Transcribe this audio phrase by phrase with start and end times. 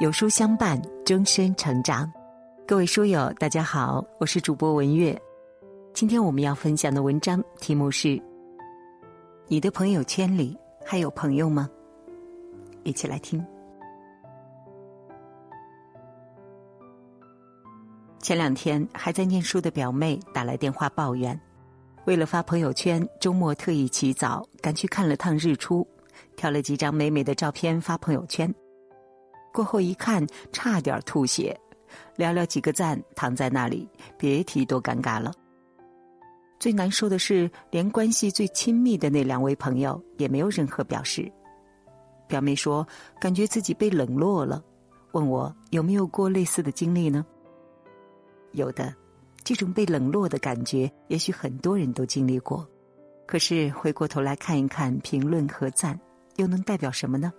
[0.00, 2.10] 有书相伴，终身成长。
[2.66, 5.16] 各位书友，大家好，我是主播文月。
[5.92, 8.20] 今天我们要分享的文章题目是：
[9.48, 11.68] 你的朋友圈里还有朋友吗？
[12.84, 13.44] 一起来听。
[18.18, 21.38] 前两天还在念书的表妹打来电话抱怨，
[22.06, 25.86] 为了发朋友圈，周末特意起早赶去看了趟日出，
[26.34, 28.52] 挑了几张美美的照片发朋友圈。
[29.52, 31.58] 过后一看，差点吐血，
[32.16, 35.32] 寥寥几个赞，躺在那里，别提多尴尬了。
[36.58, 41.30] 最难受的是，连关系最亲密的那两位朋友也没有任何表示。
[42.28, 42.86] 表妹说，
[43.20, 44.62] 感觉自己被冷落了，
[45.10, 47.26] 问我有没有过类似的经历呢？
[48.52, 48.94] 有的，
[49.42, 52.66] 这种被冷落的感觉，也许很多人都经历过。
[53.26, 55.98] 可是回过头来看一看评论和赞，
[56.36, 57.32] 又能代表什么呢？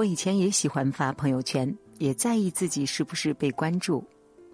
[0.00, 4.02] 我以前也喜欢发朋友圈，也在意自己是不是被关注。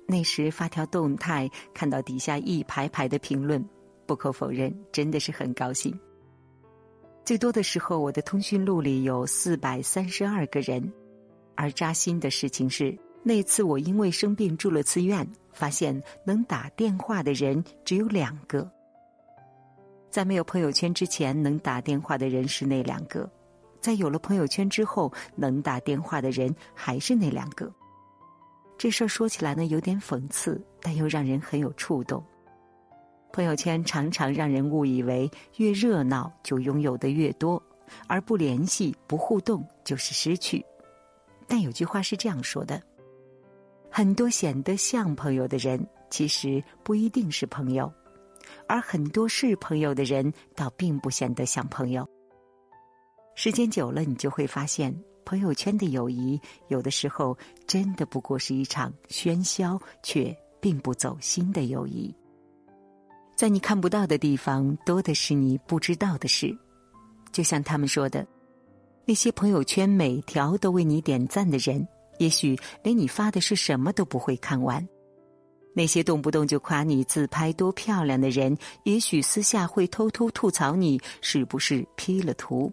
[0.05, 3.65] 那时发条动态，看到底下一排排的评论，
[4.07, 5.97] 不可否认，真的是很高兴。
[7.25, 10.93] 最多的时候，我的通讯录里有四百三十二个人。
[11.55, 18.69] 而扎心的事情是，那次我因为生病住了次院，发现能打电话的人只有两个。
[20.11, 23.31] 在没有朋友圈之前，能打电话的人是那两个。
[23.87, 27.73] 在有了朋友圈之后，能打电话的人还是那两个。
[28.77, 32.21] 这事儿说起来呢，有点讽刺，但又让人很有触动。
[33.33, 37.63] 朋友圈常常让人误以为越热闹就拥有的越多，
[38.09, 40.67] 而不联系、不互动就是失去。
[41.47, 42.83] 但有句话是这样说的：
[43.89, 47.87] 很多显得像朋友的人，其实不一定是朋友；
[48.67, 52.05] 而很多是朋友的人，倒并不显得像朋友。
[53.39, 62.13] 时间久了，你就会发现，朋友圈的友谊有的时候真的不过是一场喧嚣却并不走心的友谊。
[63.37, 66.57] 在你看不到的地方，多的是你不知道的事。
[67.31, 68.27] 就像他们说的，
[69.05, 71.87] 那些朋友圈每条都为你点赞的人，
[72.19, 74.83] 也许连你发的是什么都不会看完；
[75.75, 82.73] 那些动不动就夸你自拍多漂亮的人，也许私下会偷偷吐槽你是不是 P 了图。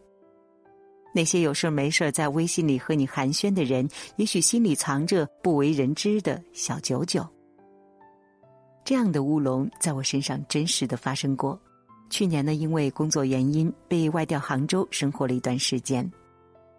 [1.14, 7.26] 那些有事没事在微信里和你寒暄的人，也许心里藏着不为人知的小九九。
[8.84, 11.58] 这样的乌龙在我身上真实的发生过。
[12.10, 16.12] 去年呢，因为工作原因被外调杭州生活了一段时间，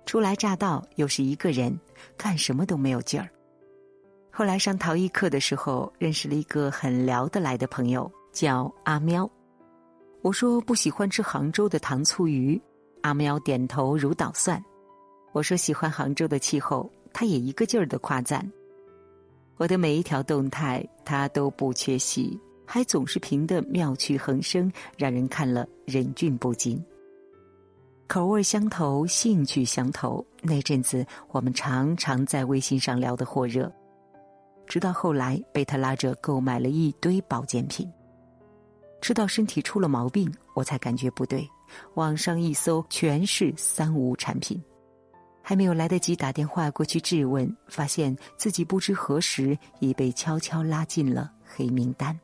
[0.05, 1.77] 初来乍到又是一个人，
[2.17, 3.29] 干什么都没有劲儿。
[4.31, 9.31] 后来上陶艺课的时候，认识了一个很聊得来的朋友，叫阿喵。
[10.23, 12.61] 我说不喜欢吃杭州的糖醋鱼。
[13.05, 14.59] 阿喵点头如捣蒜，
[15.33, 18.51] 我说喜欢杭州的气候，他也一个劲儿的夸赞。
[19.59, 26.83] 我的每一条动态，他都不缺席，还总是评的妙趣横生，让人看了忍俊不禁。
[28.09, 33.71] 口味相投，兴趣相投，那阵子我们常常在微信上聊得火热，
[34.67, 37.87] 直到后来被他拉着购买了一堆保健品，
[39.03, 41.47] 吃到身体出了毛病，我才感觉不对。
[41.95, 44.63] 网上一搜，全是三无产品，
[45.43, 52.19] 还没有来得及打电话过去质问，发现自己不知何时已被悄悄拉进了黑名单。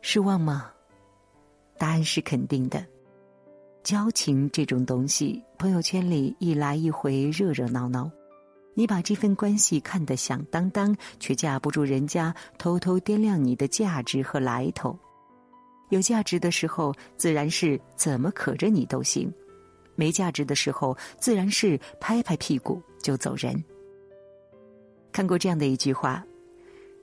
[0.00, 0.70] 失望吗？
[1.76, 2.84] 答案是肯定的。
[3.84, 8.10] 交情这种东西，朋友圈里一来一回，热热闹闹，
[8.74, 14.98] 你把这份关系看得响当当，却架不住人家偷偷掂量你的价值和来头。
[15.90, 19.28] 有价值的时候，自然是怎么可着你都行；
[19.94, 23.62] 没价值的时候，自然是拍拍屁股就走人。
[25.10, 26.24] 看过这样的一句话：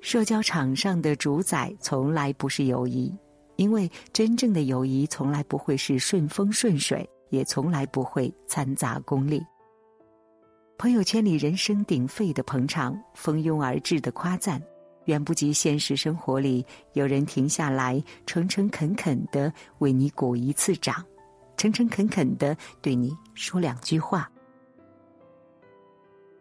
[0.02, 3.12] 社交场上的主宰从来不是友谊，
[3.56, 9.44] 因为真正的友谊从来不会是顺风顺水，也从来不会掺杂功利。
[10.78, 14.62] 朋友圈里人声鼎沸的捧场，蜂拥而至的夸赞。
[15.06, 21.04] 远不及现实生活里有人停下来，诚诚恳恳的为你鼓一次掌，
[21.58, 24.30] 诚诚恳恳的对你说两句话。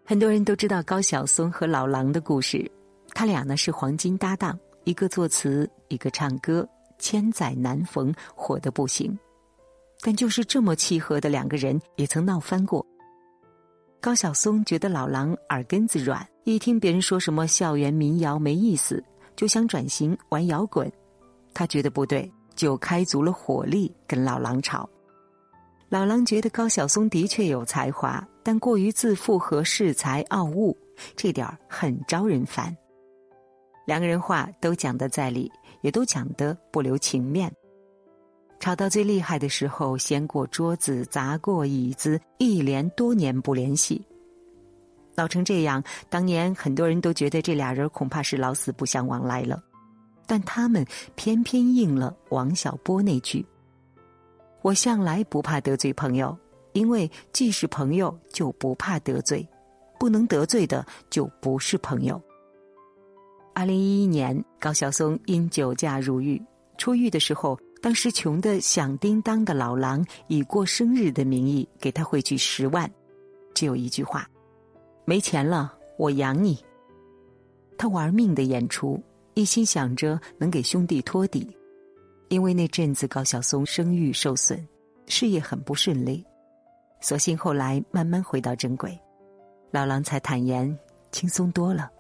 [0.05, 2.71] 很多人都知道高晓松和老狼的故事，
[3.15, 6.69] 他俩呢是黄金搭档，一个作词，一个唱歌，
[6.99, 9.19] 千载难逢，火的不行。
[10.03, 12.85] 但就是这么契合的两个人，也曾闹翻过。
[13.99, 19.03] 高晓松觉得老狼耳根子软，一听别人说什么校园民谣没意思，
[19.35, 20.91] 就想转型玩摇滚。
[21.55, 24.89] 他觉得不对，就开足了火力跟老狼吵。
[25.89, 30.77] 老狼觉得高晓松的确有才华，但过于自负和恃才傲物，
[31.17, 32.77] 这点儿很招人烦。
[33.87, 35.51] 两个人话都讲得在理，
[35.81, 37.51] 也都讲得不留情面。
[38.61, 44.05] 吵到最厉害的时候，掀过桌子，砸过椅子，一连多年不联系。
[45.15, 49.63] 闹成这样，当年很多人都觉得这俩人恐怕是老死不相往来了，
[50.27, 50.85] 但他们
[51.15, 53.45] 偏偏应了王小波那句
[54.63, 56.37] ：“我向来不怕得罪朋友，
[56.73, 59.47] 因为既是朋友就不怕得罪，
[59.99, 62.21] 不能得罪的就不是朋友。”
[63.55, 66.43] 二零一一年，高晓松因酒驾入狱，
[66.79, 67.59] 出狱的时候。
[67.85, 72.91] 当时穷的响叮当的老狼以过生日的名义给他汇去十万，
[73.53, 74.27] 只有一句话
[75.05, 76.59] ：“没钱了，我养你。”
[77.77, 79.03] 他玩命的演出，
[79.35, 81.57] 一心想着能给兄弟托底。
[82.29, 84.67] 因为那阵子高晓松声誉受损，
[85.07, 86.25] 事业很不顺利，
[87.01, 88.99] 所幸后来慢慢回到正轨。
[89.71, 90.77] 老狼才坦言，
[91.13, 91.91] 轻松多了。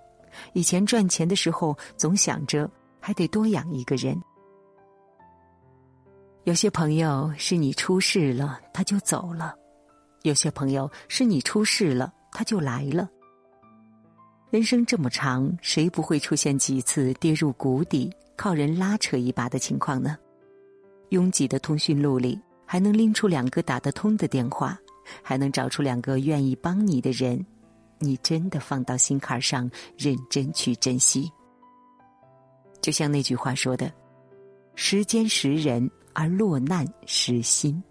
[0.54, 2.68] 以前赚钱的时候总想着
[3.00, 4.20] 还得多养一个人。
[6.44, 9.54] 有些朋友是你出事了他就走了，
[10.22, 13.08] 有些朋友是你出事了他就来了。
[14.50, 20.18] 人生这么长，谁不会出现几次跌入谷底、靠人拉扯一把的情况呢？
[21.08, 24.78] 拥挤的通讯录里，还能拎出两个打得通的电话，
[25.22, 27.42] 还能找出两个愿意帮你的人，
[27.98, 31.30] 你真的放到心坎上，认真去珍惜。
[32.82, 33.90] 就像那句话说的
[34.74, 37.82] ：“时间识人。”而落难识心，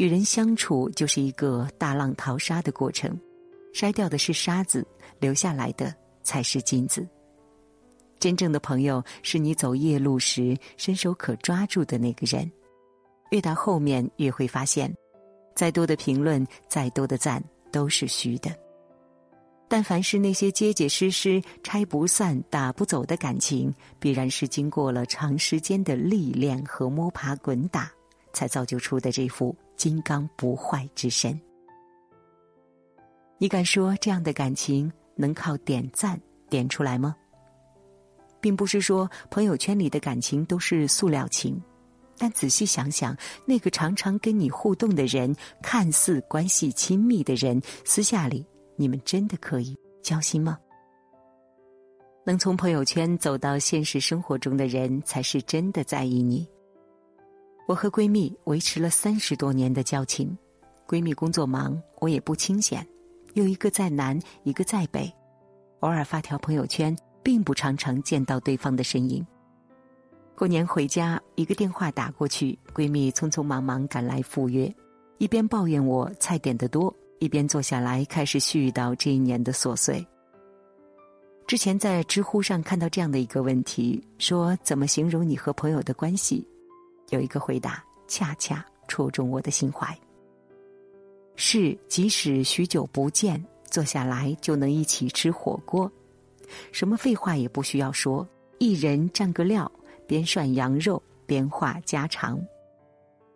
[0.00, 3.14] 与人相处就是一个大浪淘沙的过程，
[3.74, 4.82] 筛掉的是沙子，
[5.18, 7.06] 留下来的才是金子。
[8.18, 12.50] 真正的朋友是你走夜路时伸手可抓住的那个人。
[13.30, 14.90] 越到后面，越会发现，
[15.54, 18.50] 再多的评论，再多的赞，都是虚的。
[19.68, 27.92] 但凡是那些结结实实、拆不散、打不走的感情，必然是经过了长时间的历练和摸爬滚打，
[28.32, 31.40] 才造就出的这副金刚不坏之身。
[33.38, 37.16] 你敢说这样的感情能靠点赞点出来吗？
[38.40, 41.62] 并不是说朋友圈里的感情都是塑料情，
[42.16, 48.46] 但仔细想想，那个常常跟你互动的人，看似关系亲密的人，私下里。
[48.76, 50.58] 你们真的可以交心吗？
[52.24, 56.48] 能从朋友圈走到现实生活中的人，才是真的在意你。
[57.70, 60.36] 我和闺蜜维持了三十多年的交情，
[60.88, 62.84] 闺蜜工作忙，我也不清闲，
[63.34, 65.08] 又一个在南，一个在北，
[65.78, 69.24] 偶尔发条朋友圈，并不常常见到对方的身影。
[70.34, 74.74] 过年回家，一个电话打过去，闺蜜匆匆忙忙赶来赴约，
[75.18, 76.92] 一边抱怨我菜点的多。
[77.20, 80.04] 一边坐下来开始絮叨这一年的琐碎。
[81.46, 86.44] 之前在知乎上看到这样的一个问题，说怎么形容你和朋友的关系？
[87.10, 89.96] 有一个回答恰恰戳中我的心怀。
[91.36, 95.90] 是即使许久不见，坐下来就能一起吃火锅，
[96.72, 98.28] 什么废话也不需要说，
[98.58, 99.70] 一人蘸个料，
[100.06, 102.38] 边涮羊肉边话家常。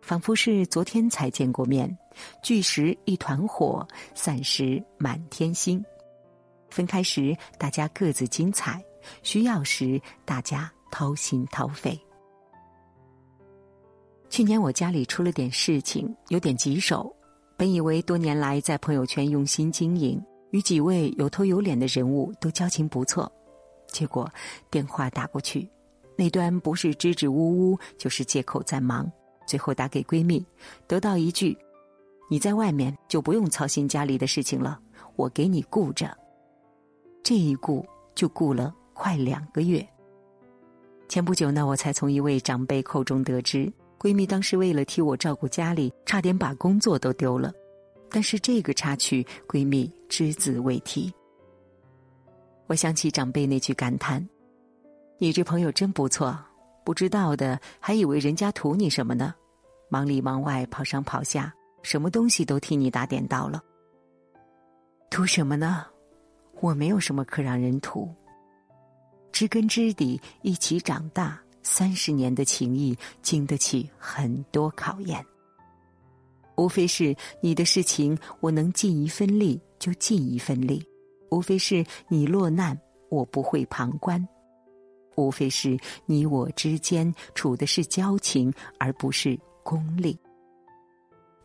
[0.01, 1.97] 仿佛是昨天才见过面，
[2.43, 5.83] 聚时一团火，散时满天星。
[6.69, 8.83] 分开时大家各自精彩，
[9.23, 11.99] 需要时大家掏心掏肺。
[14.35, 17.09] 去年我家里出了点事情，有点棘手。
[17.55, 23.31] 本以为多年来在朋友圈用心经营，与几位有头有脸的人物都交情不错，
[23.87, 24.29] 结果
[24.69, 25.65] 电话打过去，
[26.17, 29.09] 那端不是支支吾吾，就是借口在忙。
[29.47, 30.45] 最后打给闺蜜，
[30.85, 31.57] 得到一句
[32.29, 34.77] ：“你在外面就不用操心家里的事情了，
[35.15, 36.13] 我给你顾着。”
[37.23, 39.87] 这一顾就顾了快两个月。
[41.07, 43.71] 前不久呢，我才从一位长辈口中得知，
[44.05, 47.51] 闺蜜当时为了替我照顾家里，差点把工作都丢了。
[48.11, 51.11] 但是这个插曲，闺蜜只字未提。
[52.67, 54.23] 我想起长辈那句感叹
[55.17, 56.37] ：“你这朋友真不错。”
[56.85, 59.33] 不知道的还以为人家图你什么呢？
[59.89, 63.59] 忙里忙外，跑上跑下，什么东西都替你打点到了。
[65.09, 65.83] 图什么呢？
[66.61, 68.13] 我没有什么可让人图。
[69.31, 75.25] 知根知底，一起长大，三十年的情谊，经得起很多考验。
[76.55, 80.79] 无非是你的事情，我能尽一份力就尽一份力；
[81.31, 82.79] 无非是你落难，
[83.09, 84.25] 我不会旁观。
[85.15, 90.17] 无非是你我之间处的是交情，而不是功利。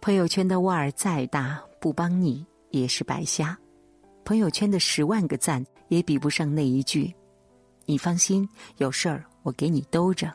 [0.02, 3.58] 朋友圈的腕儿再大，不帮你也是白瞎。
[4.24, 7.12] 朋友圈的十万个赞也比不上那一句
[7.90, 10.32] ：“你放心，有事儿我给你兜着。”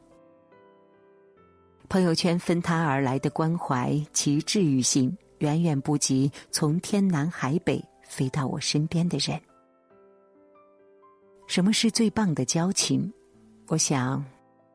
[1.87, 9.39] 朋友圈分摊而来的关怀，其治愈性远远不及从天南海北飞到我身边的人。
[11.47, 13.09] 什么是最棒的交情？
[13.67, 14.21] 我想，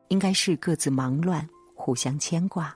[0.07, 2.73] 应该是各自忙乱，互相牵挂；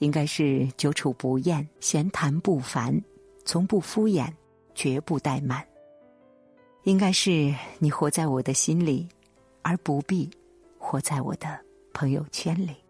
[0.00, 3.00] 应该是久处不厌，闲谈不烦，
[3.46, 4.30] 从不敷衍，
[4.74, 5.62] 绝不怠慢；
[6.84, 9.08] 应该是你活在我的心里，
[9.62, 10.30] 而不必
[10.78, 11.58] 活在我的
[11.94, 12.83] 朋友圈里。